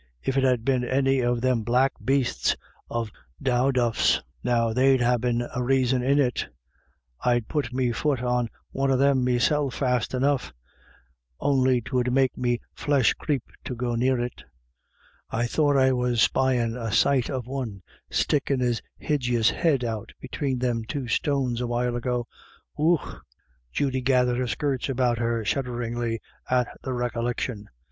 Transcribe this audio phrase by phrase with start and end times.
[0.23, 2.55] If it had been any of them bl^pk bastes
[2.89, 6.47] of dowlduffs, now, there'd ha' been some raison in it;
[7.23, 10.53] I'd put me fut on one of them meself fast enough,
[11.39, 14.43] on'y 'twould make me flesh creep to go near it,
[15.29, 20.57] I thought I was spyin' a sight of one stickin* his hijis head out between
[20.57, 22.25] them two stones a while ago—
[22.81, 23.17] Ooch!"
[23.71, 27.69] Judy gathered her skirts about her shudderingly at the recollection.